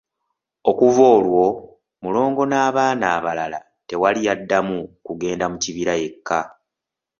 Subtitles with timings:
[0.69, 1.45] Okuva olwo
[2.03, 6.39] Mulongo n'abaana abalala tewali yaddamu kugenda mu kibira yekka.